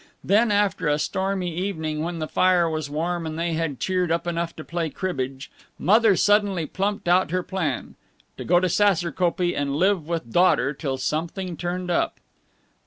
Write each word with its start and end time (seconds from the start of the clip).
Then, 0.23 0.49
after 0.51 0.87
a 0.87 0.97
stormy 0.97 1.55
evening 1.55 2.01
when 2.01 2.17
the 2.17 2.27
fire 2.27 2.67
was 2.67 2.89
warm 2.89 3.27
and 3.27 3.37
they 3.37 3.53
had 3.53 3.79
cheered 3.79 4.11
up 4.11 4.25
enough 4.25 4.55
to 4.55 4.63
play 4.63 4.89
cribbage, 4.89 5.51
Mother 5.77 6.15
suddenly 6.15 6.65
plumped 6.65 7.07
out 7.07 7.29
her 7.29 7.43
plan 7.43 7.93
to 8.35 8.43
go 8.43 8.59
to 8.59 8.67
Saserkopee 8.67 9.55
and 9.55 9.75
live 9.75 10.07
with 10.07 10.31
daughter 10.33 10.73
till 10.73 10.97
something 10.97 11.55
turned 11.55 11.91
up. 11.91 12.19